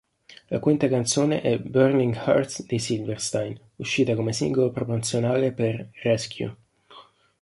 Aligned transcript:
La 0.49 0.57
quinta 0.59 0.87
canzone 0.87 1.41
è 1.41 1.59
"Burning 1.59 2.15
Hearts" 2.15 2.65
dei 2.65 2.79
Silverstein, 2.79 3.55
uscita 3.75 4.15
come 4.15 4.33
singolo 4.33 4.71
promozionale 4.71 5.51
per 5.51 5.89
"Rescue". 6.01 6.55